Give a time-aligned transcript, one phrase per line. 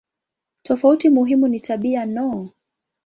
[0.63, 2.49] Tofauti muhimu ni tabia no.